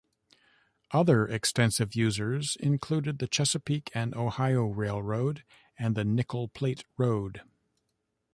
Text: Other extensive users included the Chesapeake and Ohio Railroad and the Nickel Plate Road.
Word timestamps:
Other 0.89 1.27
extensive 1.27 1.93
users 1.95 2.55
included 2.59 3.19
the 3.19 3.27
Chesapeake 3.27 3.91
and 3.93 4.15
Ohio 4.15 4.65
Railroad 4.65 5.43
and 5.77 5.93
the 5.95 6.03
Nickel 6.03 6.47
Plate 6.47 6.85
Road. 6.97 7.43